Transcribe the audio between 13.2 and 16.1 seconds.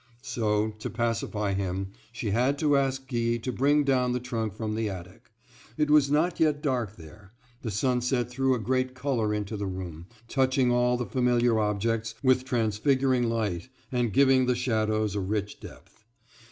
light, and giving the shadows a rich depth.